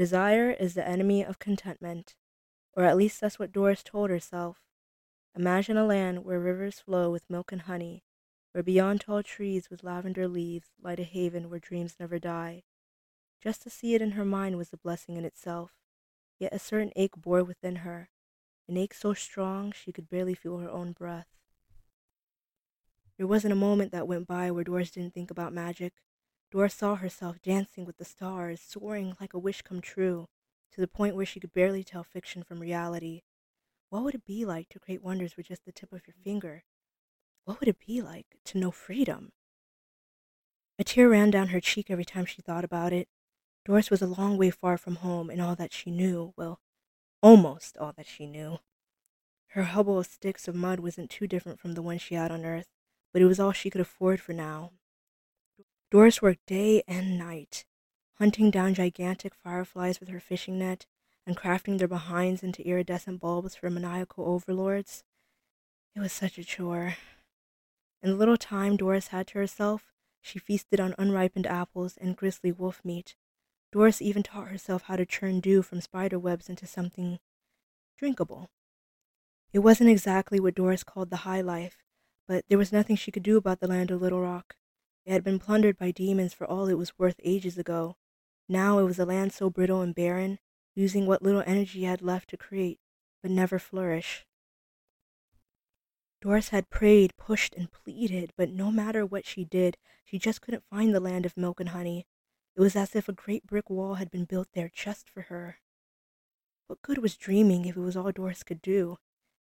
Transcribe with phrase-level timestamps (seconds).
[0.00, 2.14] Desire is the enemy of contentment,
[2.72, 4.62] or at least that's what Doris told herself.
[5.36, 8.02] Imagine a land where rivers flow with milk and honey,
[8.52, 12.62] where beyond tall trees with lavender leaves light a haven where dreams never die.
[13.42, 15.72] Just to see it in her mind was a blessing in itself,
[16.38, 18.08] yet a certain ache bore within her,
[18.70, 21.28] an ache so strong she could barely feel her own breath.
[23.18, 25.92] There wasn't a moment that went by where Doris didn't think about magic.
[26.50, 30.28] Doris saw herself dancing with the stars, soaring like a wish come true,
[30.72, 33.22] to the point where she could barely tell fiction from reality.
[33.88, 36.64] What would it be like to create wonders with just the tip of your finger?
[37.44, 39.32] What would it be like to know freedom?
[40.78, 43.08] A tear ran down her cheek every time she thought about it.
[43.64, 46.60] Doris was a long way far from home and all that she knew, well,
[47.22, 48.58] almost all that she knew.
[49.48, 52.44] Her hovel of sticks of mud wasn't too different from the one she had on
[52.44, 52.68] Earth,
[53.12, 54.72] but it was all she could afford for now.
[55.90, 57.64] Doris worked day and night,
[58.18, 60.86] hunting down gigantic fireflies with her fishing net
[61.26, 65.02] and crafting their behinds into iridescent bulbs for maniacal overlords.
[65.96, 66.94] It was such a chore.
[68.04, 72.52] In the little time Doris had to herself, she feasted on unripened apples and grisly
[72.52, 73.16] wolf meat.
[73.72, 77.18] Doris even taught herself how to churn dew from spider webs into something
[77.98, 78.48] drinkable.
[79.52, 81.78] It wasn't exactly what Doris called the high life,
[82.28, 84.54] but there was nothing she could do about the land of Little Rock.
[85.04, 87.96] It had been plundered by demons for all it was worth ages ago.
[88.48, 90.38] Now it was a land so brittle and barren,
[90.74, 92.80] using what little energy it had left to create,
[93.22, 94.26] but never flourish.
[96.20, 100.68] Doris had prayed, pushed, and pleaded, but no matter what she did, she just couldn't
[100.68, 102.06] find the land of milk and honey.
[102.54, 105.60] It was as if a great brick wall had been built there just for her.
[106.66, 108.98] What good was dreaming if it was all Doris could do?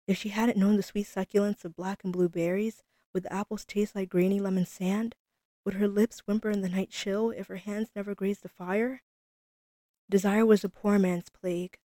[0.06, 2.84] If she hadn't known the sweet succulence of black and blue berries,
[3.14, 5.16] would the apples taste like grainy lemon sand?
[5.66, 9.02] Would her lips whimper in the night chill if her hands never grazed the fire?
[10.08, 11.80] Desire was a poor man's plague.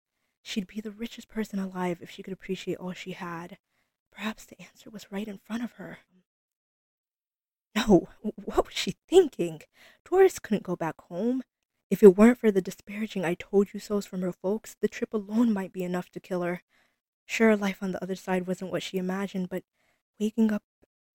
[0.42, 3.59] She'd be the richest person alive if she could appreciate all she had.
[4.11, 5.99] Perhaps the answer was right in front of her.
[7.76, 8.10] No,
[8.43, 9.61] what was she thinking?
[10.10, 11.43] Doris couldn't go back home.
[11.92, 15.14] If it weren't for the disparaging I told you so's from her folks, the trip
[15.14, 16.64] alone might be enough to kill her.
[17.26, 19.64] Sure, life on the other side wasn't what she imagined, but
[20.20, 20.64] waking up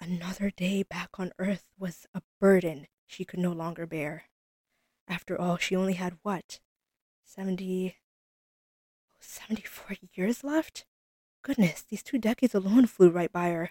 [0.02, 4.24] another day back on Earth was a burden she could no longer bear.
[5.08, 6.60] After all, she only had what?
[7.24, 7.96] Seventy.
[9.14, 10.84] Oh, seventy-four years left?
[11.42, 13.70] Goodness, these two decades alone flew right by her.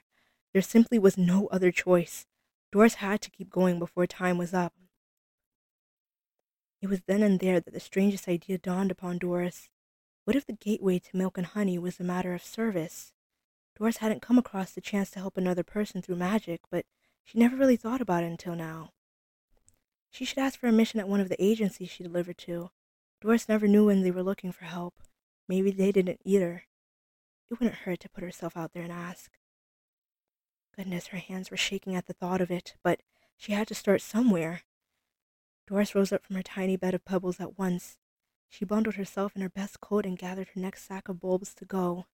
[0.53, 2.25] There simply was no other choice.
[2.71, 4.73] Doris had to keep going before time was up.
[6.81, 9.69] It was then and there that the strangest idea dawned upon Doris.
[10.25, 13.13] What if the gateway to milk and honey was a matter of service?
[13.77, 16.85] Doris hadn't come across the chance to help another person through magic, but
[17.23, 18.91] she never really thought about it until now.
[20.09, 22.71] She should ask for a mission at one of the agencies she delivered to.
[23.21, 24.95] Doris never knew when they were looking for help.
[25.47, 26.63] Maybe they didn't either.
[27.49, 29.31] It wouldn't hurt to put herself out there and ask.
[30.75, 33.01] Goodness, her hands were shaking at the thought of it, but
[33.37, 34.61] she had to start somewhere.
[35.67, 37.97] Doris rose up from her tiny bed of pebbles at once.
[38.49, 41.65] She bundled herself in her best coat and gathered her next sack of bulbs to
[41.65, 42.05] go.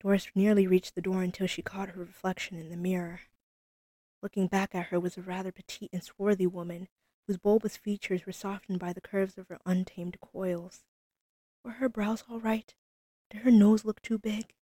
[0.00, 3.22] Doris nearly reached the door until she caught her reflection in the mirror.
[4.22, 6.88] Looking back at her was a rather petite and swarthy woman,
[7.26, 10.84] whose bulbous features were softened by the curves of her untamed coils.
[11.64, 12.74] Were her brows all right?
[13.30, 14.54] Did her nose look too big?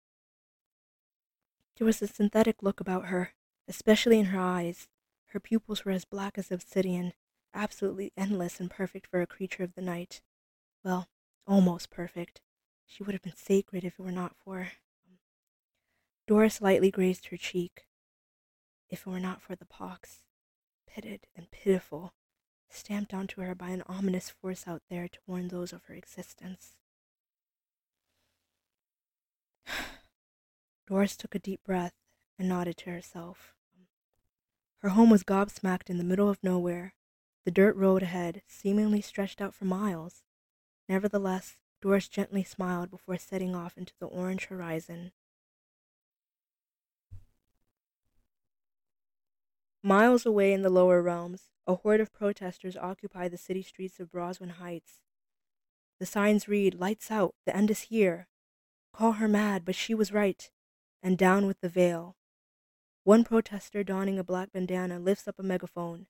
[1.77, 3.35] There was a synthetic look about her,
[3.69, 4.89] especially in her eyes.
[5.27, 7.13] Her pupils were as black as obsidian,
[7.53, 10.23] absolutely endless and perfect for a creature of the night.
[10.85, 11.09] Well,
[11.47, 12.41] almost perfect.
[12.87, 14.69] She would have been sacred if it were not for.
[16.27, 17.87] Doris lightly grazed her cheek.
[18.89, 20.23] If it were not for the pox,
[20.87, 22.15] pitted and pitiful,
[22.71, 26.77] stamped onto her by an ominous force out there to warn those of her existence.
[30.87, 31.95] Doris took a deep breath
[32.39, 33.55] and nodded to herself.
[34.79, 36.95] Her home was gobsmacked in the middle of nowhere.
[37.45, 40.23] The dirt road ahead seemingly stretched out for miles.
[40.89, 45.13] Nevertheless, Doris gently smiled before setting off into the orange horizon.
[49.87, 54.11] Miles away in the lower realms, a horde of protesters occupy the city streets of
[54.11, 55.01] Broswyn Heights.
[56.01, 58.27] The signs read, Lights out, the end is here.
[58.95, 60.51] Call her mad, but she was right
[61.03, 62.17] and down with the veil.
[63.03, 66.07] One protester donning a black bandana lifts up a megaphone.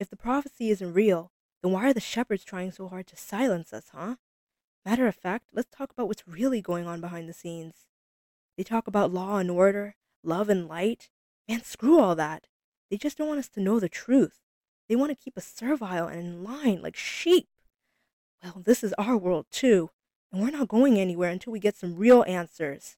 [0.00, 1.30] If the prophecy isn't real,
[1.62, 4.16] then why are the shepherds trying so hard to silence us, huh?
[4.84, 7.86] Matter of fact, let's talk about what's really going on behind the scenes.
[8.56, 9.94] They talk about law and order,
[10.24, 11.08] love and light.
[11.48, 12.48] Man, screw all that.
[12.90, 14.40] They just don't want us to know the truth.
[14.88, 17.48] They want to keep us servile and in line like sheep.
[18.42, 19.90] Well, this is our world too,
[20.32, 22.96] and we're not going anywhere until we get some real answers.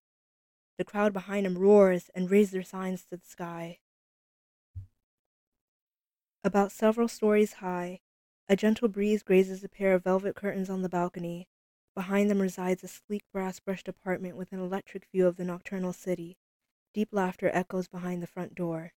[0.76, 3.78] The crowd behind him roars and raises their signs to the sky.
[6.44, 8.00] About several stories high,
[8.48, 11.48] a gentle breeze grazes a pair of velvet curtains on the balcony.
[11.94, 15.92] Behind them resides a sleek brass brushed apartment with an electric view of the nocturnal
[15.92, 16.36] city.
[16.94, 18.92] Deep laughter echoes behind the front door.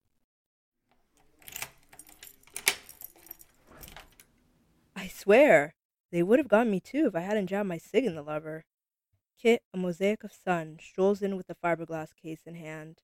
[5.19, 5.75] Swear,
[6.11, 8.65] they would have got me too if I hadn't jabbed my cig in the lever.
[9.41, 13.01] Kit, a mosaic of sun, strolls in with the fiberglass case in hand.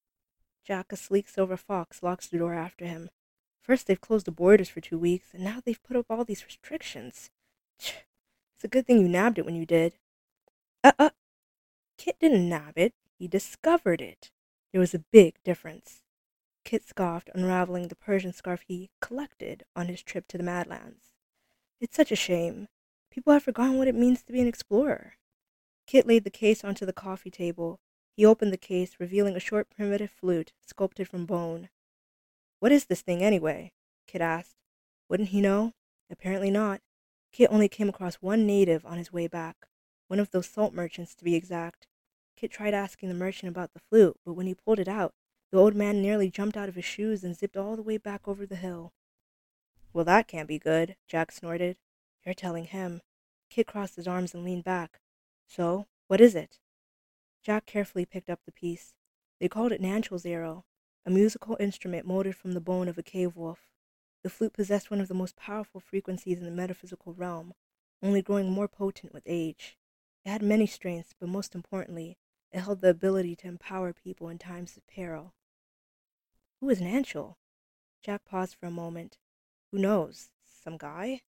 [0.66, 3.10] Jack, a sleek silver fox, locks the door after him.
[3.62, 6.46] First they've closed the borders for two weeks, and now they've put up all these
[6.46, 7.30] restrictions.
[7.78, 9.98] It's a good thing you nabbed it when you did.
[10.84, 11.10] Uh, uh,
[11.98, 14.32] Kit didn't nab it, he discovered it.
[14.72, 16.02] There was a big difference.
[16.64, 21.15] Kit scoffed, unraveling the Persian scarf he collected on his trip to the Madlands.
[21.82, 22.68] It's such a shame.
[23.12, 25.14] People have forgotten what it means to be an explorer.
[25.88, 27.80] Kit laid the case onto the coffee table.
[28.16, 31.70] He opened the case, revealing a short primitive flute sculpted from bone.
[32.60, 33.72] What is this thing, anyway?
[34.08, 34.56] Kit asked.
[35.10, 35.74] Wouldn't he know?
[36.10, 36.82] Apparently not.
[37.32, 39.68] Kit only came across one native on his way back,
[40.08, 41.88] one of those salt merchants to be exact.
[42.38, 45.14] Kit tried asking the merchant about the flute, but when he pulled it out,
[45.52, 48.28] the old man nearly jumped out of his shoes and zipped all the way back
[48.28, 48.94] over the hill.
[49.96, 51.78] Well, that can't be good, Jack snorted.
[52.26, 53.02] You're telling him.
[53.50, 55.00] Kit crossed his arms and leaned back.
[55.48, 56.60] So, what is it?
[57.42, 58.94] Jack carefully picked up the piece.
[59.40, 60.66] They called it Nanchal's arrow,
[61.06, 63.70] a musical instrument molded from the bone of a cave wolf.
[64.22, 67.54] The flute possessed one of the most powerful frequencies in the metaphysical realm,
[68.04, 69.78] only growing more potent with age.
[70.26, 72.18] It had many strengths, but most importantly,
[72.52, 75.34] it held the ability to empower people in times of peril.
[76.60, 77.38] Who is Nanchal?
[78.04, 79.20] Jack paused for a moment.
[79.72, 80.30] Who knows?
[80.64, 81.22] Some guy?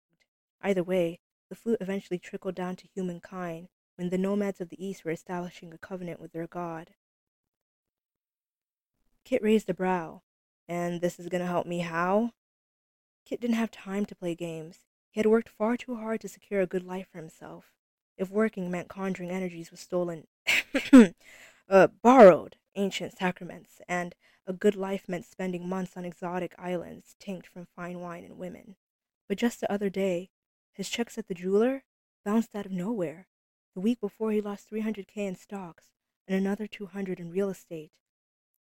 [0.62, 5.06] Either way, the flute eventually trickled down to humankind when the nomads of the East
[5.06, 6.92] were establishing a covenant with their god.
[9.24, 10.22] Kit raised a brow.
[10.68, 12.32] And this is to help me how?
[13.26, 14.80] Kit didn't have time to play games.
[15.12, 17.72] He had worked far too hard to secure a good life for himself.
[18.18, 20.28] If working meant conjuring energies was stolen,
[21.70, 24.16] uh, borrowed ancient sacraments, and
[24.48, 28.75] a good life meant spending months on exotic islands tinked from fine wine and women.
[29.27, 30.30] But just the other day,
[30.74, 31.83] his checks at the jeweler
[32.24, 33.27] bounced out of nowhere.
[33.74, 35.86] The week before, he lost 300k in stocks
[36.27, 37.92] and another 200 in real estate.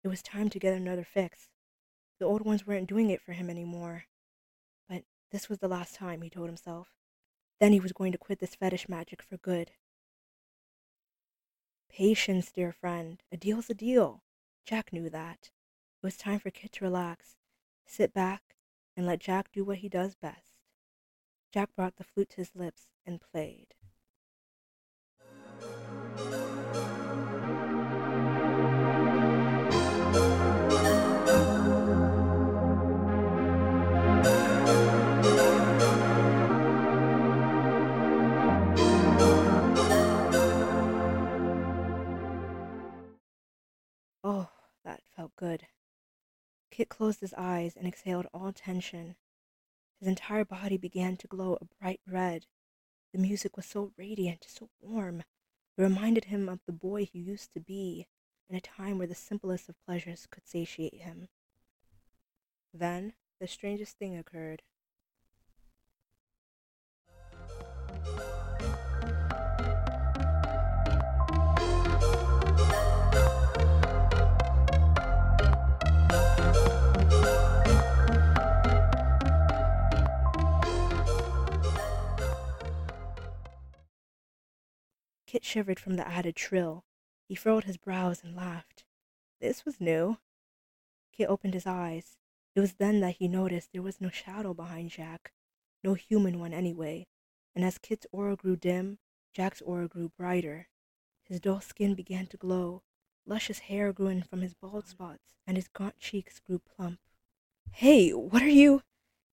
[0.03, 1.49] It was time to get another fix.
[2.19, 4.05] The old ones weren't doing it for him anymore.
[4.89, 6.89] But this was the last time, he told himself.
[7.59, 9.71] Then he was going to quit this fetish magic for good.
[11.95, 13.21] Patience, dear friend.
[13.31, 14.23] A deal's a deal.
[14.65, 15.51] Jack knew that.
[16.01, 17.35] It was time for Kit to relax,
[17.85, 18.55] sit back,
[18.97, 20.55] and let Jack do what he does best.
[21.53, 23.75] Jack brought the flute to his lips and played.
[45.35, 45.67] Good.
[46.71, 49.15] Kit closed his eyes and exhaled all tension.
[49.99, 52.45] His entire body began to glow a bright red.
[53.13, 55.23] The music was so radiant, so warm.
[55.77, 58.07] It reminded him of the boy he used to be,
[58.49, 61.29] in a time where the simplest of pleasures could satiate him.
[62.73, 64.63] Then the strangest thing occurred.
[85.33, 86.85] Kit shivered from the added trill.
[87.27, 88.85] He furrowed his brows and laughed.
[89.41, 90.19] This was new.
[91.11, 92.19] Kit opened his eyes.
[92.53, 95.33] It was then that he noticed there was no shadow behind Jack,
[95.83, 97.07] no human one anyway,
[97.55, 98.99] and as Kit's aura grew dim,
[99.33, 100.67] Jack's aura grew brighter.
[101.23, 102.83] His dull skin began to glow,
[103.25, 106.99] luscious hair grew in from his bald spots, and his gaunt cheeks grew plump.
[107.71, 108.83] Hey, what are you?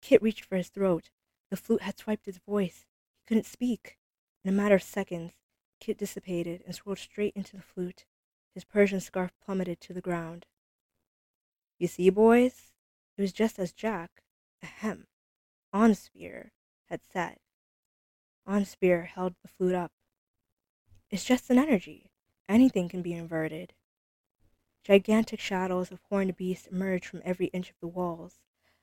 [0.01, 1.11] Kit reached for his throat.
[1.51, 2.87] The flute had swiped his voice.
[3.17, 3.99] He couldn't speak.
[4.45, 5.33] In a matter of seconds,
[5.81, 8.05] Kit dissipated and swirled straight into the flute.
[8.55, 10.47] His Persian scarf plummeted to the ground.
[11.79, 12.73] You see, boys,
[13.17, 14.23] it was just as Jack,
[14.63, 15.07] ahem,
[15.73, 16.51] Onspear,
[16.87, 17.39] had said.
[18.47, 19.93] Onspear held the flute up.
[21.11, 22.11] It's just an energy.
[22.49, 23.75] Anything can be inverted.
[24.83, 28.41] Gigantic shadows of horned beasts emerged from every inch of the walls.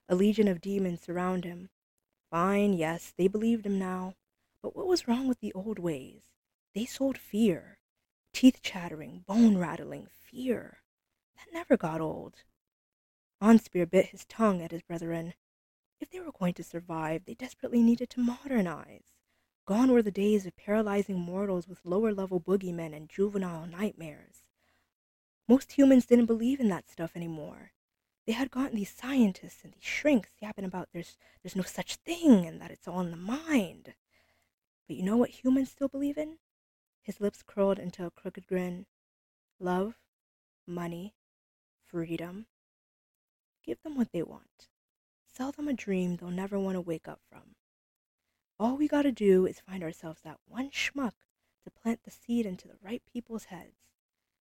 [0.07, 1.69] A legion of demons surround him.
[2.29, 4.13] Fine, yes, they believed him now.
[4.61, 6.34] But what was wrong with the old ways?
[6.75, 7.77] They sold fear.
[8.34, 10.79] Teeth chattering, bone rattling, fear.
[11.38, 12.44] That never got old.
[13.41, 15.36] Onspear bit his tongue at his brethren.
[16.01, 19.13] If they were going to survive, they desperately needed to modernize.
[19.65, 24.46] Gone were the days of paralyzing mortals with lower level boogeymen and juvenile nightmares.
[25.48, 27.72] Most humans didn't believe in that stuff anymore.
[28.27, 32.46] They had gotten these scientists and these shrinks yapping about there's there's no such thing
[32.46, 33.94] and that it's all in the mind.
[34.88, 36.38] But you know what humans still believe in?
[37.05, 38.88] His lips curled into a crooked grin.
[39.59, 39.93] Love,
[40.65, 41.13] money,
[41.85, 42.47] freedom.
[43.63, 44.69] Give them what they want.
[45.27, 47.53] Sell them a dream they'll never want to wake up from.
[48.59, 51.13] All we gotta do is find ourselves that one schmuck
[51.63, 53.77] to plant the seed into the right people's heads.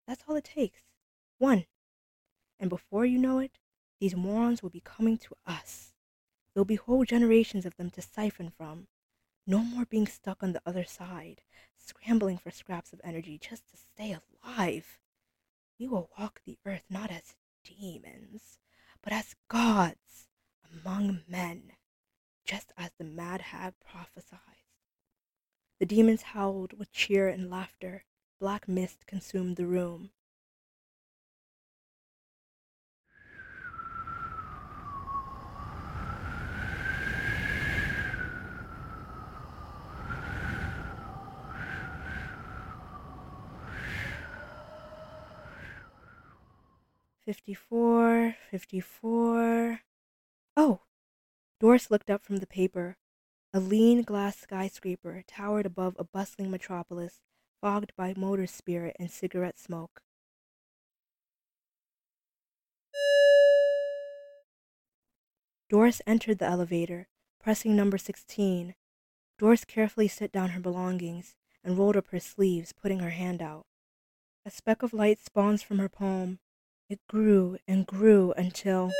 [0.07, 0.83] That's all it takes.
[1.39, 1.65] One.
[2.61, 3.59] And before you know it,
[3.99, 5.91] these morons will be coming to us.
[6.53, 8.87] There'll be whole generations of them to siphon from.
[9.45, 11.41] No more being stuck on the other side,
[11.85, 14.99] scrambling for scraps of energy just to stay alive.
[15.79, 18.57] We will walk the earth not as demons,
[19.01, 20.29] but as gods
[20.71, 21.73] among men,
[22.45, 24.39] just as the Mad Hag prophesied.
[25.79, 28.05] The demons howled with cheer and laughter.
[28.39, 30.11] Black mist consumed the room.
[47.25, 49.79] Fifty-four, fifty-four.
[50.57, 50.81] Oh!
[51.59, 52.97] Doris looked up from the paper.
[53.53, 57.21] A lean glass skyscraper towered above a bustling metropolis,
[57.61, 60.01] fogged by motor spirit and cigarette smoke.
[65.69, 67.07] Doris entered the elevator,
[67.39, 68.75] pressing number 16.
[69.39, 73.65] Doris carefully set down her belongings and rolled up her sleeves, putting her hand out.
[74.45, 76.39] A speck of light spawns from her palm.
[76.89, 78.91] It grew and grew until.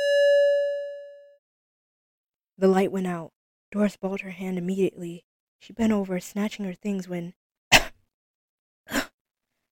[2.56, 3.32] The light went out.
[3.70, 5.24] Doris balled her hand immediately.
[5.58, 7.34] She bent over, snatching her things when.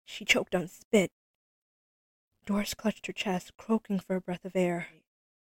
[0.05, 1.11] she choked on spit.
[2.45, 4.89] Doris clutched her chest, croaking for a breath of air.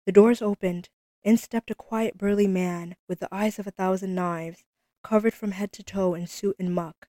[0.05, 0.89] The doors opened.
[1.23, 4.63] In stepped a quiet, burly man with the eyes of a thousand knives,
[5.03, 7.07] covered from head to toe in soot and muck.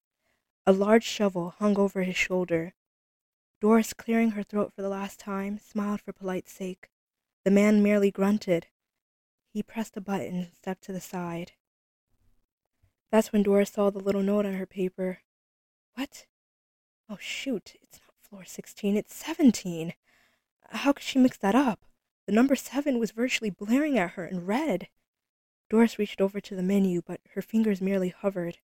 [0.67, 2.75] A large shovel hung over his shoulder.
[3.62, 6.90] Doris, clearing her throat for the last time, smiled for polite sake.
[7.45, 8.66] The man merely grunted.
[9.52, 11.52] He pressed a button and stepped to the side.
[13.12, 15.21] That's when Doris saw the little note on her paper.
[15.95, 16.26] What?
[17.09, 19.92] Oh, shoot, it's not floor 16, it's 17.
[20.71, 21.85] How could she mix that up?
[22.26, 24.88] The number 7 was virtually blaring at her in red.
[25.71, 28.59] Doris reached over to the menu, but her fingers merely hovered.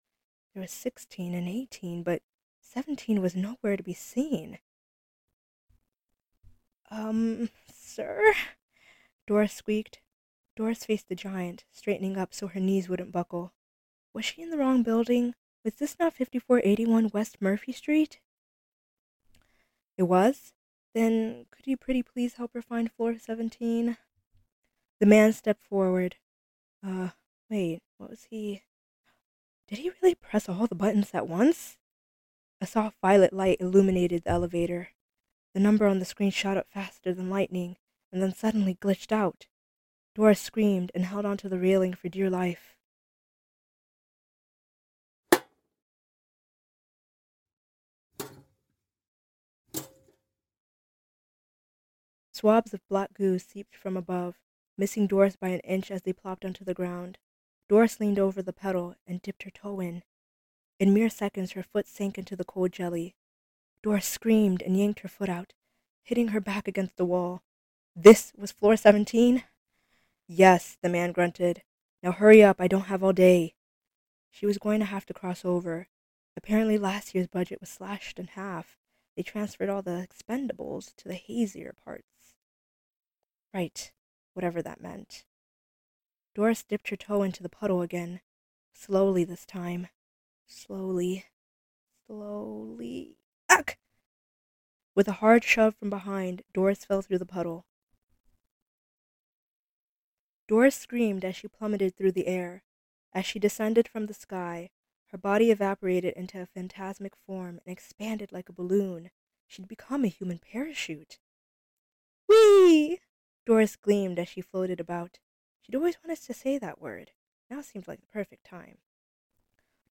[0.54, 2.22] There was 16 and 18, but
[2.62, 4.60] 17 was nowhere to be seen.
[6.92, 8.34] Um, sir?
[9.28, 10.02] Doris squeaked.
[10.56, 13.54] Doris faced the giant, straightening up so her knees wouldn't buckle.
[14.14, 15.36] Was she in the wrong building?
[15.64, 18.20] Was this not 5481 West Murphy Street?
[19.98, 20.54] It was?
[20.94, 23.98] Then could you pretty please help her find floor 17?
[25.00, 26.16] The man stepped forward.
[26.86, 27.10] Uh,
[27.50, 28.62] wait, what was he?
[29.68, 31.78] Did he really press all the buttons at once?
[32.62, 34.90] A soft violet light illuminated the elevator.
[35.56, 37.78] The number on the screen shot up faster than lightning,
[38.12, 39.48] and then suddenly glitched out.
[40.14, 42.76] Doris screamed and held onto the railing for dear life.
[52.34, 54.36] Swabs of black goo seeped from above,
[54.78, 57.18] missing Doris by an inch as they plopped onto the ground.
[57.70, 60.04] Doris leaned over the pedal and dipped her toe in.
[60.82, 63.16] In mere seconds, her foot sank into the cold jelly.
[63.86, 65.54] Doris screamed and yanked her foot out,
[66.02, 67.44] hitting her back against the wall.
[67.96, 69.44] This was floor 17?
[70.28, 71.62] Yes, the man grunted.
[72.02, 73.54] Now hurry up, I don't have all day.
[74.32, 75.88] She was going to have to cross over.
[76.36, 78.80] Apparently, last year's budget was slashed in half.
[79.16, 82.34] They transferred all the expendables to the hazier parts.
[83.54, 83.92] Right,
[84.34, 85.26] whatever that meant.
[86.34, 88.22] Doris dipped her toe into the puddle again,
[88.74, 89.90] slowly this time.
[90.48, 91.26] Slowly,
[92.08, 93.18] slowly.
[93.50, 93.76] Ugh!
[94.96, 97.66] With a hard shove from behind, Doris fell through the puddle.
[100.48, 102.64] Doris screamed as she plummeted through the air.
[103.14, 104.70] As she descended from the sky,
[105.08, 109.10] her body evaporated into a phantasmic form and expanded like a balloon.
[109.48, 111.20] She'd become a human parachute.
[112.28, 113.00] Whee!
[113.46, 115.20] Doris gleamed as she floated about.
[115.62, 117.12] She'd always wanted to say that word.
[117.50, 118.80] Now seemed like the perfect time.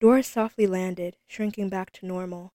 [0.00, 2.52] Doris softly landed, shrinking back to normal.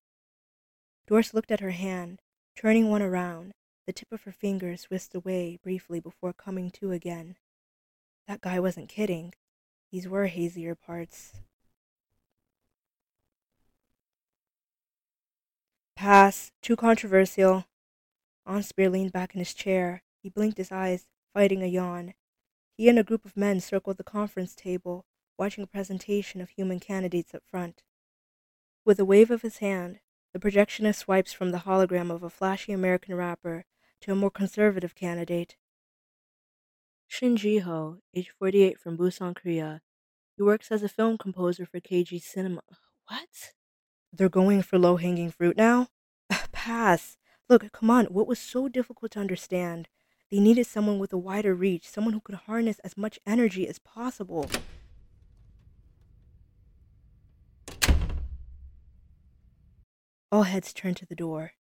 [1.09, 2.21] Doris looked at her hand,
[2.55, 3.51] turning one around.
[3.87, 7.35] The tip of her fingers whisked away briefly before coming to again.
[8.27, 9.33] That guy wasn't kidding.
[9.91, 11.33] These were hazier parts.
[15.95, 16.51] Pass.
[16.61, 17.65] Too controversial.
[18.47, 20.03] Onspear leaned back in his chair.
[20.21, 22.13] He blinked his eyes, fighting a yawn.
[22.77, 25.05] He and a group of men circled the conference table,
[25.39, 27.81] watching a presentation of human candidates up front.
[28.85, 30.01] With a wave of his hand,
[30.33, 33.65] the projectionist swipes from the hologram of a flashy American rapper
[34.01, 35.55] to a more conservative candidate.
[37.07, 39.81] Shin Ji-ho, age 48 from Busan, Korea.
[40.37, 42.61] He works as a film composer for KG Cinema.
[43.07, 43.53] What?
[44.13, 45.87] They're going for low-hanging fruit now?
[46.31, 47.17] Ah, pass.
[47.49, 49.87] Look, come on, what was so difficult to understand?
[50.29, 53.79] They needed someone with a wider reach, someone who could harness as much energy as
[53.79, 54.47] possible.
[60.31, 61.53] All heads turned to the door.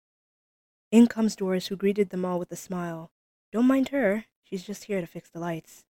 [0.92, 3.12] In comes Doris, who greeted them all with a smile.
[3.52, 4.26] Don't mind her.
[4.44, 5.86] She's just here to fix the lights.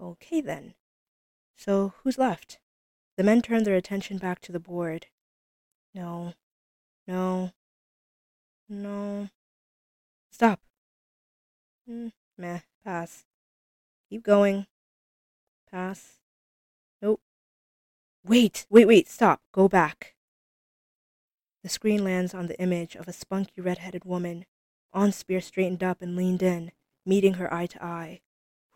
[0.00, 0.74] Okay, then.
[1.56, 2.58] So, who's left?
[3.16, 5.06] The men turned their attention back to the board.
[5.94, 6.34] No.
[7.06, 7.52] No.
[8.68, 9.28] No.
[10.30, 10.60] Stop.
[11.88, 12.60] Mm, meh.
[12.84, 13.24] Pass.
[14.08, 14.66] Keep going.
[15.70, 16.18] Pass.
[17.00, 17.20] Nope.
[18.24, 19.40] Wait, wait, wait, stop.
[19.52, 20.11] Go back.
[21.62, 24.46] The screen lands on the image of a spunky red-headed woman.
[24.94, 26.72] Onspear straightened up and leaned in,
[27.06, 28.20] meeting her eye to eye.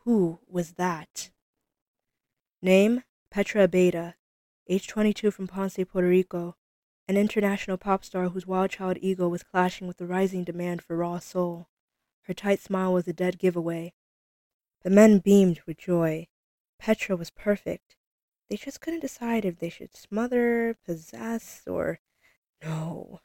[0.04, 1.30] Who was that?
[2.62, 3.02] Name?
[3.30, 4.14] Petra Abeyta,
[4.68, 6.56] age 22 from Ponce, Puerto Rico,
[7.08, 10.96] an international pop star whose wild child ego was clashing with the rising demand for
[10.96, 11.68] raw soul.
[12.22, 13.92] Her tight smile was a dead giveaway.
[14.82, 16.28] The men beamed with joy.
[16.78, 17.96] Petra was perfect.
[18.48, 21.98] They just couldn't decide if they should smother, possess, or
[22.62, 23.20] no,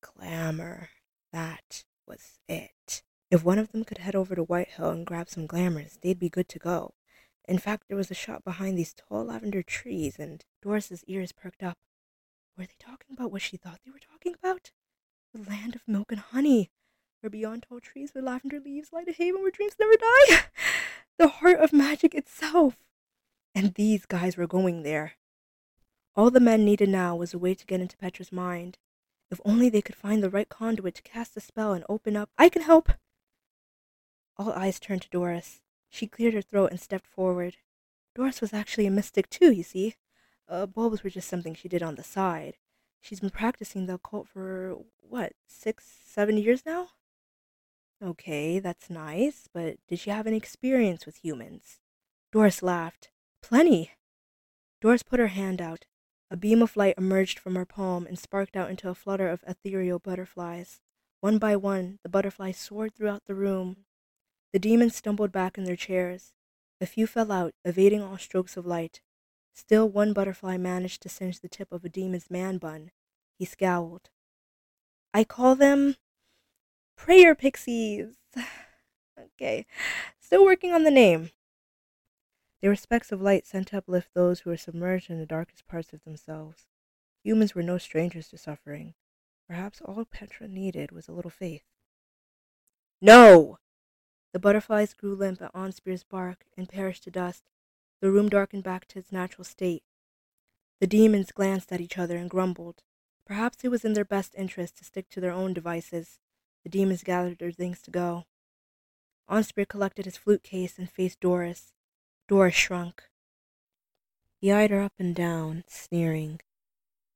[0.00, 0.90] glamour.
[1.32, 3.02] That was it.
[3.30, 6.28] If one of them could head over to Whitehill and grab some glamours, they'd be
[6.28, 6.94] good to go.
[7.48, 11.62] In fact, there was a shop behind these tall lavender trees, and Doris's ears perked
[11.62, 11.78] up.
[12.56, 14.70] Were they talking about what she thought they were talking about?
[15.34, 16.70] The land of milk and honey,
[17.20, 20.42] where beyond tall trees with lavender leaves light a haven where dreams never die.
[21.18, 22.76] the heart of magic itself.
[23.54, 25.14] And these guys were going there.
[26.14, 28.78] All the men needed now was a way to get into Petra's mind.
[29.30, 32.30] If only they could find the right conduit to cast the spell and open up.
[32.36, 32.90] I can help!
[34.36, 35.60] All eyes turned to Doris.
[35.88, 37.56] She cleared her throat and stepped forward.
[38.14, 39.94] Doris was actually a mystic too, you see.
[40.48, 42.58] Uh, bulbs were just something she did on the side.
[43.00, 46.88] She's been practicing the occult for, what, six, seven years now?
[48.02, 51.78] Okay, that's nice, but did she have any experience with humans?
[52.32, 53.10] Doris laughed.
[53.42, 53.92] Plenty.
[54.80, 55.86] Doris put her hand out.
[56.32, 59.44] A beam of light emerged from her palm and sparked out into a flutter of
[59.46, 60.80] ethereal butterflies.
[61.20, 63.84] One by one, the butterflies soared throughout the room.
[64.54, 66.32] The demons stumbled back in their chairs.
[66.80, 69.02] A few fell out, evading all strokes of light.
[69.52, 72.92] Still, one butterfly managed to singe the tip of a demon's man bun.
[73.38, 74.08] He scowled.
[75.12, 75.96] I call them
[76.96, 78.16] prayer pixies.
[79.20, 79.66] okay,
[80.18, 81.30] still working on the name.
[82.62, 85.66] They were specks of light sent to uplift those who were submerged in the darkest
[85.66, 86.68] parts of themselves.
[87.24, 88.94] Humans were no strangers to suffering.
[89.48, 91.64] Perhaps all Petra needed was a little faith.
[93.00, 93.58] No!
[94.32, 97.50] The butterflies grew limp at Onspear's bark and perished to dust.
[98.00, 99.82] The room darkened back to its natural state.
[100.80, 102.84] The demons glanced at each other and grumbled.
[103.26, 106.20] Perhaps it was in their best interest to stick to their own devices.
[106.62, 108.24] The demons gathered their things to go.
[109.28, 111.72] Onspear collected his flute case and faced Doris.
[112.32, 113.02] Doris shrunk.
[114.40, 116.40] He eyed her up and down, sneering.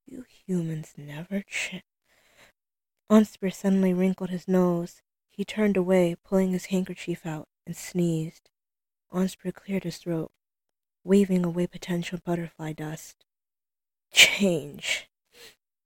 [0.05, 1.77] You humans never ch.
[3.11, 5.01] Onspear suddenly wrinkled his nose.
[5.31, 8.51] He turned away, pulling his handkerchief out, and sneezed.
[9.11, 10.33] Onspear cleared his throat,
[11.03, 13.25] waving away potential butterfly dust.
[14.13, 15.09] Change.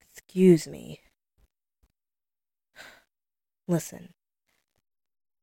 [0.01, 1.03] Excuse me.
[3.69, 4.13] Listen.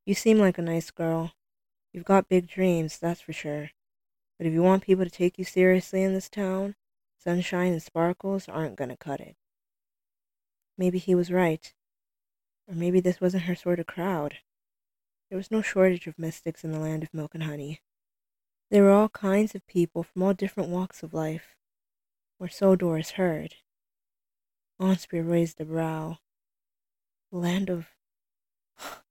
[0.04, 1.32] You seem like a nice girl.
[1.94, 3.70] You've got big dreams, that's for sure.
[4.38, 6.76] But if you want people to take you seriously in this town,
[7.18, 9.36] sunshine and sparkles aren't going to cut it.
[10.78, 11.74] Maybe he was right.
[12.68, 14.38] Or maybe this wasn't her sort of crowd.
[15.28, 17.80] There was no shortage of mystics in the land of milk and honey.
[18.70, 21.56] There were all kinds of people from all different walks of life,
[22.38, 23.56] or so Doris heard.
[24.80, 26.18] Onspear raised a brow.
[27.32, 27.88] The land of...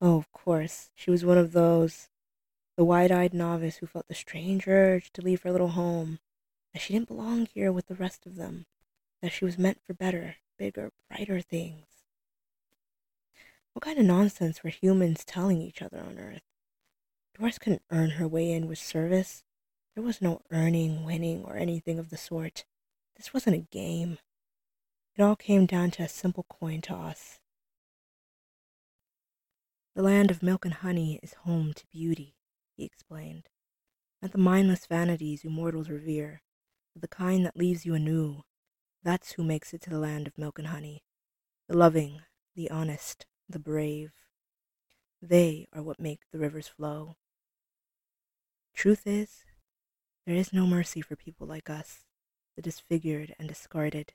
[0.00, 2.08] oh, of course, she was one of those
[2.76, 6.18] the wide eyed novice who felt the strange urge to leave her little home,
[6.72, 8.66] that she didn't belong here with the rest of them,
[9.20, 11.86] that she was meant for better, bigger, brighter things.
[13.72, 16.42] What kind of nonsense were humans telling each other on Earth?
[17.38, 19.44] Doris couldn't earn her way in with service.
[19.94, 22.64] There was no earning, winning, or anything of the sort.
[23.16, 24.18] This wasn't a game.
[25.16, 27.38] It all came down to a simple coin toss.
[29.94, 32.34] The land of milk and honey is home to beauty,
[32.82, 33.48] he explained.
[34.20, 36.42] Not the mindless vanities you mortals revere,
[36.92, 38.42] but the kind that leaves you anew.
[39.04, 41.04] That's who makes it to the land of milk and honey.
[41.68, 42.22] The loving,
[42.56, 44.10] the honest, the brave.
[45.20, 47.16] They are what make the rivers flow.
[48.74, 49.44] Truth is,
[50.26, 52.00] there is no mercy for people like us,
[52.56, 54.12] the disfigured and discarded.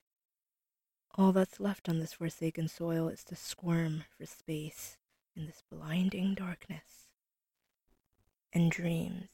[1.16, 4.98] All that's left on this forsaken soil is to squirm for space
[5.36, 7.07] in this blinding darkness.
[8.54, 9.28] And dreams,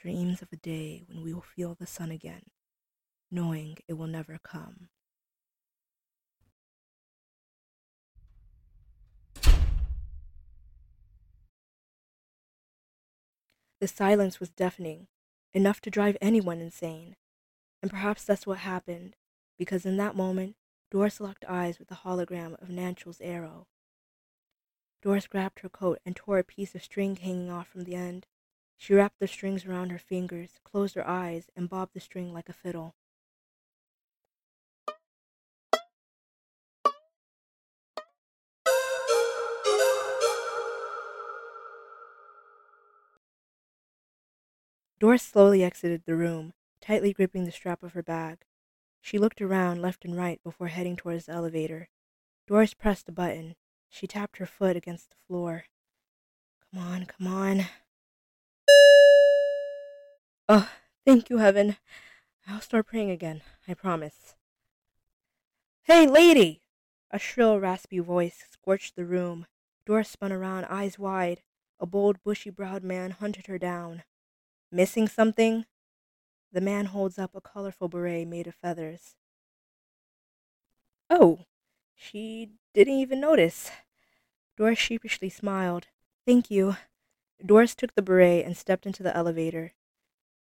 [0.00, 2.44] dreams of a day when we will feel the sun again,
[3.30, 4.88] knowing it will never come.
[13.80, 15.08] The silence was deafening,
[15.52, 17.16] enough to drive anyone insane.
[17.82, 19.16] And perhaps that's what happened,
[19.58, 20.54] because in that moment,
[20.90, 23.66] Doris locked eyes with the hologram of Nanchal's arrow.
[25.02, 28.24] Doris grabbed her coat and tore a piece of string hanging off from the end.
[28.76, 32.48] She wrapped the strings around her fingers, closed her eyes, and bobbed the string like
[32.48, 32.94] a fiddle.
[45.00, 48.44] Doris slowly exited the room, tightly gripping the strap of her bag.
[49.00, 51.88] She looked around left and right before heading towards the elevator.
[52.46, 53.56] Doris pressed a button.
[53.94, 55.66] She tapped her foot against the floor.
[56.72, 57.66] Come on, come on.
[60.48, 60.70] Oh,
[61.04, 61.76] thank you, Heaven.
[62.48, 64.34] I'll start praying again, I promise.
[65.82, 66.62] Hey, lady!
[67.10, 69.46] A shrill, raspy voice scorched the room.
[69.84, 71.42] Doris spun around, eyes wide.
[71.78, 74.04] A bold, bushy browed man hunted her down.
[74.70, 75.66] Missing something?
[76.50, 79.16] The man holds up a colorful beret made of feathers.
[81.10, 81.40] Oh,
[81.94, 83.70] she didn't even notice.
[84.56, 85.88] Doris sheepishly smiled.
[86.26, 86.76] Thank you.
[87.44, 89.72] Doris took the beret and stepped into the elevator.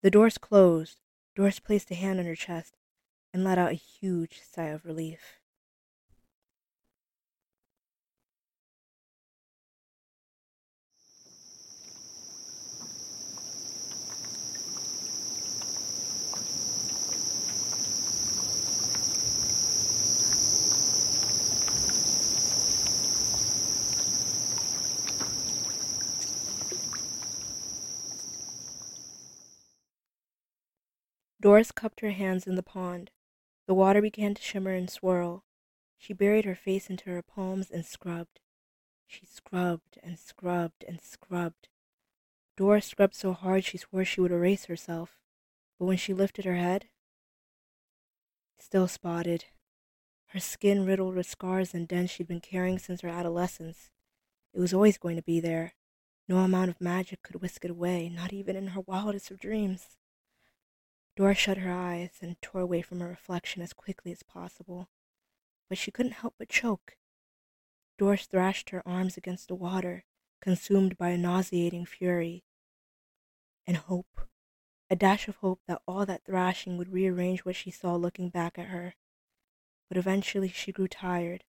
[0.03, 0.99] The doors closed.
[1.35, 2.75] Doris placed a hand on her chest
[3.33, 5.40] and let out a huge sigh of relief.
[31.51, 33.11] Doris cupped her hands in the pond.
[33.67, 35.43] The water began to shimmer and swirl.
[35.97, 38.39] She buried her face into her palms and scrubbed.
[39.05, 41.67] She scrubbed and scrubbed and scrubbed.
[42.55, 45.17] Doris scrubbed so hard she swore she would erase herself,
[45.77, 46.85] but when she lifted her head,
[48.57, 49.43] still spotted.
[50.27, 53.89] Her skin riddled with scars and dents she'd been carrying since her adolescence.
[54.53, 55.73] It was always going to be there.
[56.29, 59.97] No amount of magic could whisk it away, not even in her wildest of dreams.
[61.21, 64.89] Doris shut her eyes and tore away from her reflection as quickly as possible,
[65.69, 66.97] but she couldn't help but choke.
[67.99, 70.03] Doris thrashed her arms against the water,
[70.41, 72.43] consumed by a nauseating fury.
[73.67, 74.21] And hope,
[74.89, 78.57] a dash of hope that all that thrashing would rearrange what she saw looking back
[78.57, 78.95] at her.
[79.89, 81.43] But eventually she grew tired,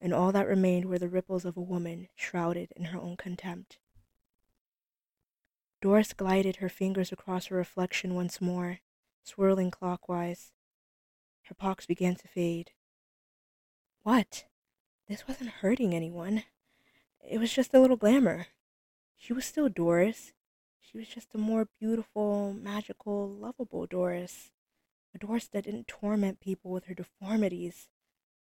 [0.00, 3.78] and all that remained were the ripples of a woman shrouded in her own contempt.
[5.80, 8.80] Doris glided her fingers across her reflection once more
[9.22, 10.52] swirling clockwise.
[11.44, 12.72] Her pox began to fade.
[14.02, 14.44] What?
[15.08, 16.44] This wasn't hurting anyone.
[17.28, 18.46] It was just a little glamour.
[19.16, 20.32] She was still Doris.
[20.80, 24.50] She was just a more beautiful, magical, lovable Doris.
[25.14, 27.88] A Doris that didn't torment people with her deformities.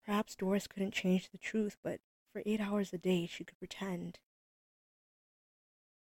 [0.05, 1.99] Perhaps Doris couldn't change the truth, but
[2.31, 4.19] for eight hours a day she could pretend.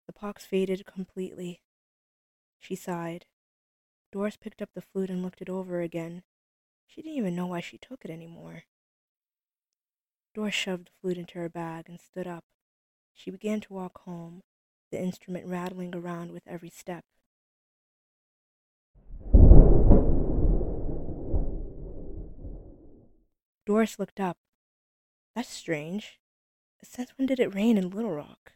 [0.06, 1.62] The pox faded completely.
[2.58, 3.26] She sighed.
[4.12, 6.22] Doris picked up the flute and looked it over again.
[6.86, 8.64] She didn't even know why she took it anymore.
[10.34, 12.44] Doris shoved the flute into her bag and stood up.
[13.14, 14.42] She began to walk home,
[14.90, 17.04] the instrument rattling around with every step.
[23.64, 24.36] Doris looked up.
[25.34, 26.18] That's strange.
[26.84, 28.52] Since when did it rain in Little Rock?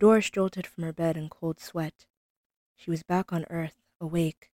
[0.00, 2.06] Doris jolted from her bed in cold sweat.
[2.74, 4.50] She was back on Earth, awake,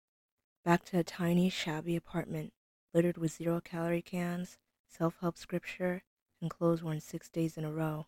[0.63, 2.51] back to a tiny, shabby apartment
[2.95, 6.01] littered with zero calorie cans, self help scripture,
[6.41, 8.07] and clothes worn six days in a row.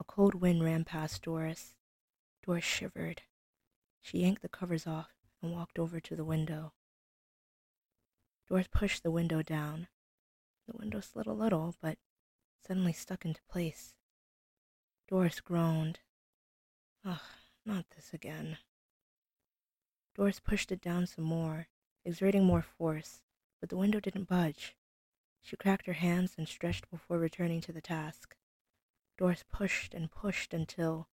[0.00, 1.74] A cold wind ran past Doris.
[2.42, 3.20] Doris shivered.
[4.00, 5.10] She yanked the covers off
[5.42, 6.72] and walked over to the window.
[8.48, 9.88] Doris pushed the window down.
[10.66, 11.98] The window slid a little, but
[12.66, 13.94] suddenly stuck into place.
[15.06, 15.98] Doris groaned.
[17.06, 17.20] Ugh,
[17.66, 18.56] not this again.
[20.14, 21.66] Doris pushed it down some more,
[22.02, 23.20] exerting more force,
[23.60, 24.74] but the window didn't budge.
[25.42, 28.36] She cracked her hands and stretched before returning to the task.
[29.18, 31.08] Doris pushed and pushed until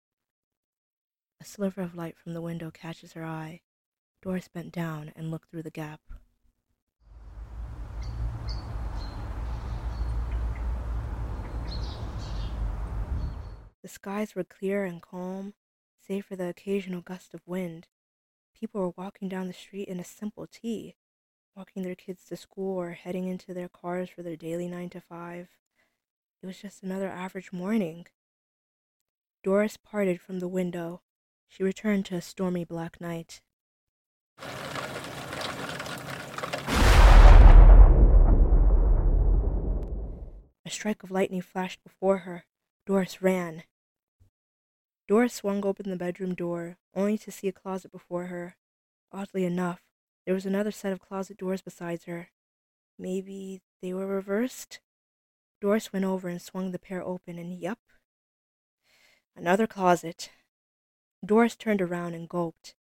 [1.40, 3.62] a sliver of light from the window catches her eye.
[4.20, 6.01] Doris bent down and looked through the gap.
[13.81, 15.55] The skies were clear and calm,
[16.09, 17.87] save for the occasional gust of wind.
[18.59, 20.97] People were walking down the street in a simple tee,
[21.55, 25.01] walking their kids to school or heading into their cars for their daily nine to
[25.01, 25.49] five.
[26.42, 28.07] It was just another average morning.
[29.44, 31.03] Doris parted from the window.
[31.47, 33.40] She returned to a stormy black night.
[40.64, 42.44] A strike of lightning flashed before her.
[42.87, 43.64] Doris ran.
[45.09, 48.57] Doris swung open the bedroom door, only to see a closet before her.
[49.11, 49.81] Oddly enough,
[50.27, 52.29] there was another set of closet doors beside her.
[52.99, 54.81] Maybe they were reversed?
[55.62, 57.79] Doris went over and swung the pair open, and yup,
[59.35, 60.31] another closet.
[61.25, 62.75] Doris turned around and gulped.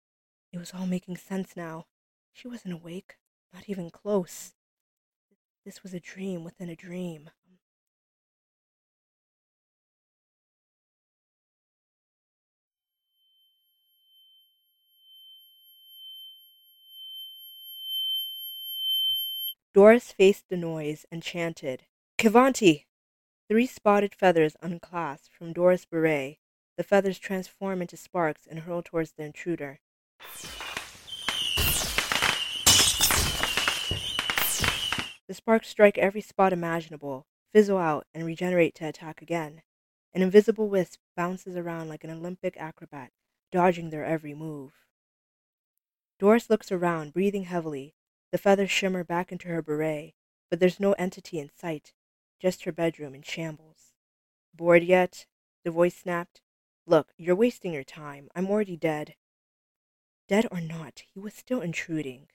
[0.52, 1.86] It was all making sense now.
[2.34, 3.16] She wasn't awake,
[3.54, 4.54] not even close.
[5.64, 7.30] This was a dream within a dream.
[19.78, 21.84] Doris faced the noise and chanted,
[22.18, 22.86] Kivanti!
[23.48, 26.40] Three spotted feathers unclasped from Doris' beret.
[26.78, 29.80] The feathers transform into sparks and hurl towards the intruder.
[35.28, 39.62] The sparks strike every spot imaginable, fizzle out, and regenerate to attack again.
[40.12, 43.12] An invisible wisp bounces around like an Olympic acrobat,
[43.52, 44.72] dodging their every move.
[46.18, 47.94] Doris looks around, breathing heavily,
[48.32, 50.14] the feathers shimmer back into her beret,
[50.50, 51.94] but there's no entity in sight,
[52.40, 53.94] just her bedroom in shambles.
[54.54, 55.26] Bored yet?
[55.64, 56.42] The voice snapped.
[56.86, 58.30] Look, you're wasting your time.
[58.36, 59.16] I'm already dead.
[60.28, 62.28] Dead or not, he was still intruding.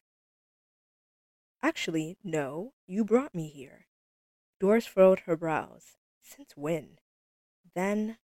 [1.63, 3.87] Actually, no, you brought me here.
[4.61, 5.97] Doris furrowed her brows.
[6.23, 6.99] Since when?
[7.75, 8.19] Then,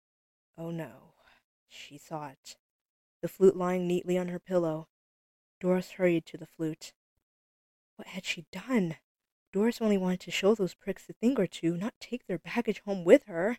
[0.58, 1.14] oh no,
[1.68, 2.56] she saw it.
[3.22, 4.88] The flute lying neatly on her pillow.
[5.60, 6.92] Doris hurried to the flute.
[7.96, 8.96] What had she done?
[9.52, 12.80] Doris only wanted to show those pricks a thing or two, not take their baggage
[12.80, 13.58] home with her.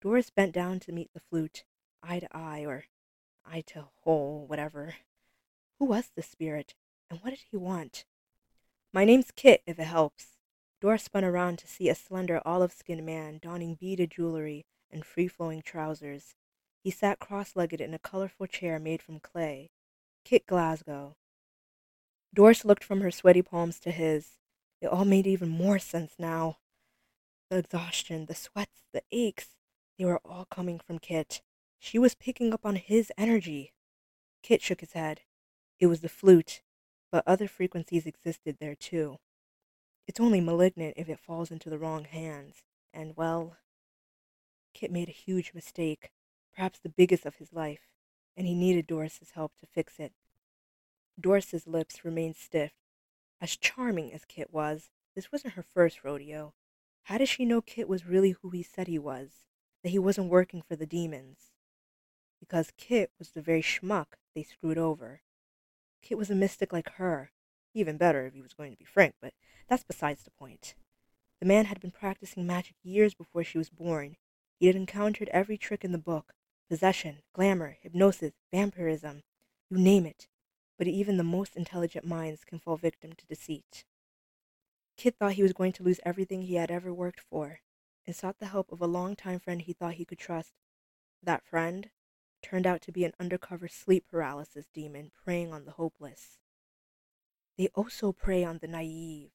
[0.00, 1.64] Doris bent down to meet the flute,
[2.02, 2.86] eye to eye, or
[3.44, 4.96] eye to hole, whatever.
[5.78, 6.74] Who was the spirit,
[7.08, 8.04] and what did he want?
[8.92, 10.38] My name's Kit, if it helps.
[10.80, 15.28] Doris spun around to see a slender olive skinned man donning beaded jewelry and free
[15.28, 16.34] flowing trousers.
[16.82, 19.70] He sat cross legged in a colorful chair made from clay.
[20.24, 21.16] Kit Glasgow,
[22.32, 24.38] Doris looked from her sweaty palms to his.
[24.80, 26.58] It all made even more sense now.
[27.50, 29.56] The exhaustion, the sweats, the aches,
[29.98, 31.42] they were all coming from Kit.
[31.78, 33.72] She was picking up on his energy.
[34.42, 35.22] Kit shook his head.
[35.78, 36.62] It was the flute,
[37.10, 39.18] but other frequencies existed there too.
[40.06, 42.62] It's only malignant if it falls into the wrong hands,
[42.94, 43.56] and well,
[44.72, 46.10] Kit made a huge mistake,
[46.54, 47.88] perhaps the biggest of his life,
[48.36, 50.12] and he needed Doris's help to fix it.
[51.20, 52.72] Doris's lips remained stiff.
[53.40, 56.54] As charming as Kit was, this wasn't her first rodeo.
[57.04, 59.44] How did she know Kit was really who he said he was?
[59.82, 61.52] That he wasn't working for the demons?
[62.38, 65.20] Because Kit was the very schmuck they screwed over.
[66.02, 67.32] Kit was a mystic like her.
[67.74, 69.34] Even better if he was going to be frank, but
[69.68, 70.74] that's besides the point.
[71.38, 74.16] The man had been practicing magic years before she was born.
[74.58, 76.34] He had encountered every trick in the book
[76.68, 79.22] possession, glamour, hypnosis, vampirism,
[79.68, 80.28] you name it
[80.80, 83.84] but even the most intelligent minds can fall victim to deceit.
[84.96, 87.60] Kit thought he was going to lose everything he had ever worked for,
[88.06, 90.54] and sought the help of a longtime friend he thought he could trust.
[91.22, 91.90] That friend
[92.42, 96.38] turned out to be an undercover sleep paralysis demon preying on the hopeless.
[97.58, 99.32] They also prey on the naive.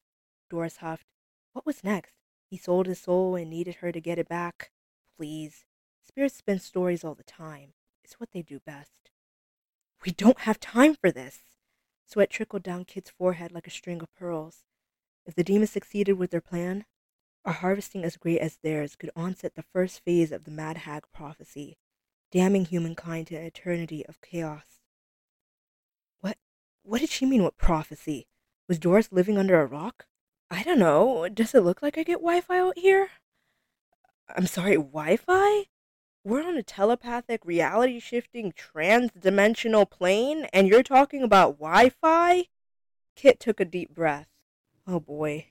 [0.50, 1.06] Doris huffed.
[1.52, 2.14] What was next?
[2.50, 4.72] He sold his soul and needed her to get it back.
[5.16, 5.64] Please.
[6.02, 7.74] Spirits spin stories all the time.
[8.02, 9.12] It's what they do best.
[10.06, 11.40] We don't have time for this.
[12.06, 14.62] Sweat trickled down Kit's forehead like a string of pearls.
[15.26, 16.84] If the demons succeeded with their plan,
[17.44, 21.02] a harvesting as great as theirs could onset the first phase of the Mad Hag
[21.12, 21.76] prophecy,
[22.30, 24.78] damning humankind to an eternity of chaos.
[26.20, 26.38] What
[26.84, 28.28] what did she mean with prophecy?
[28.68, 30.06] Was Doris living under a rock?
[30.48, 31.28] I don't know.
[31.28, 33.08] Does it look like I get Wi Fi out here?
[34.36, 35.66] I'm sorry, Wi Fi?
[36.26, 42.48] We're on a telepathic, reality shifting, trans dimensional plane, and you're talking about Wi Fi?
[43.14, 44.26] Kit took a deep breath.
[44.88, 45.46] Oh boy.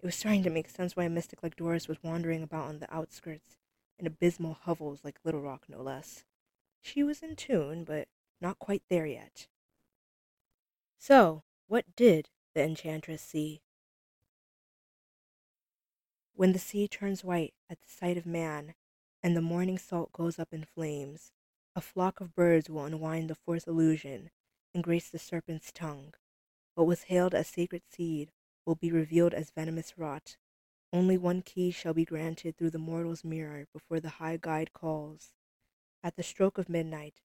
[0.00, 2.78] It was starting to make sense why a mystic like Doris was wandering about on
[2.78, 3.56] the outskirts,
[3.98, 6.22] in abysmal hovels like Little Rock, no less.
[6.80, 8.06] She was in tune, but
[8.40, 9.48] not quite there yet.
[10.96, 13.62] So, what did the enchantress see?
[16.34, 18.74] When the sea turns white at the sight of man,
[19.22, 21.32] and the morning salt goes up in flames,
[21.76, 24.30] a flock of birds will unwind the fourth illusion
[24.74, 26.14] and grace the serpent's tongue.
[26.74, 28.32] What was hailed as sacred seed
[28.64, 30.36] will be revealed as venomous rot.
[30.92, 35.34] Only one key shall be granted through the mortal's mirror before the high guide calls.
[36.02, 37.20] At the stroke of midnight,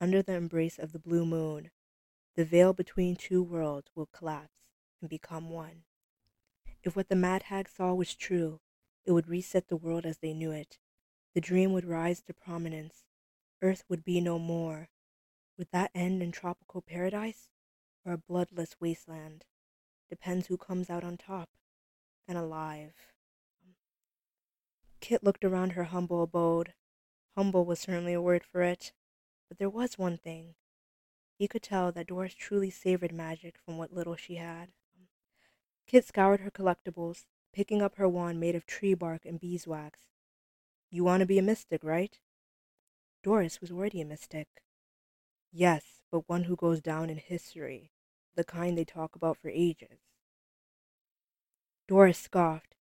[0.00, 1.70] under the embrace of the blue moon,
[2.36, 4.54] the veil between two worlds will collapse
[5.00, 5.82] and become one.
[6.82, 8.60] If what the mad hag saw was true,
[9.04, 10.78] it would reset the world as they knew it.
[11.34, 13.04] The dream would rise to prominence.
[13.62, 14.88] Earth would be no more.
[15.56, 17.50] Would that end in tropical paradise
[18.04, 19.44] or a bloodless wasteland?
[20.08, 21.48] Depends who comes out on top
[22.26, 22.94] and alive.
[25.00, 26.74] Kit looked around her humble abode.
[27.36, 28.92] Humble was certainly a word for it.
[29.48, 30.54] But there was one thing.
[31.38, 34.70] He could tell that Doris truly savored magic from what little she had.
[35.86, 40.00] Kit scoured her collectibles, picking up her wand made of tree bark and beeswax.
[40.90, 42.18] You want to be a mystic, right?
[43.22, 44.48] Doris was already a mystic.
[45.52, 47.92] Yes, but one who goes down in history,
[48.34, 50.00] the kind they talk about for ages.
[51.86, 52.74] Doris scoffed.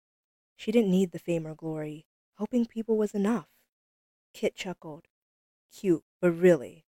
[0.55, 2.05] She didn't need the fame or glory.
[2.37, 3.47] Helping people was enough.
[4.33, 5.07] Kit chuckled.
[5.73, 6.85] Cute, but really.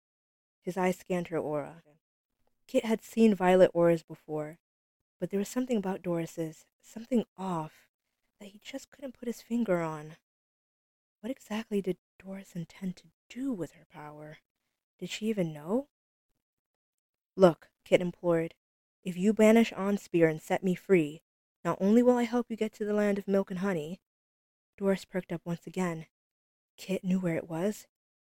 [0.62, 1.84] His eyes scanned her aura.
[2.67, 4.58] Kit had seen violet auras before,
[5.19, 7.88] but there was something about Doris's, something off,
[8.39, 10.17] that he just couldn't put his finger on.
[11.25, 14.38] What exactly did Doris intend to do with her power?
[14.99, 15.88] Did she even know?
[17.35, 18.53] Look, Kit implored,
[19.03, 21.23] if you banish Onspear and set me free,
[21.63, 24.01] not only will I help you get to the land of milk and honey.
[24.77, 26.05] Doris perked up once again.
[26.77, 27.88] Kit knew where it was.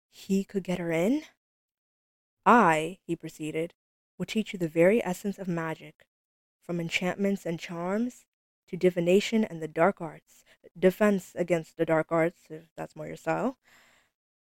[0.09, 1.25] He could get her in?
[2.47, 3.75] I, he proceeded,
[4.19, 6.07] will teach you the very essence of magic,
[6.63, 8.25] from enchantments and charms
[8.69, 10.45] to divination and the dark arts,
[10.79, 13.59] defense against the dark arts, if that's more your style.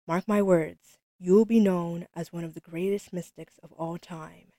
[0.07, 3.97] Mark my words, you will be known as one of the greatest mystics of all
[3.97, 4.51] time.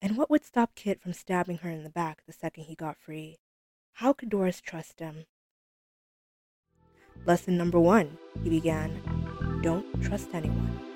[0.00, 2.96] And what would stop Kit from stabbing her in the back the second he got
[2.96, 3.38] free?
[3.94, 5.26] How could Doris trust him?
[7.24, 9.60] Lesson number one, he began.
[9.62, 10.91] Don't trust anyone.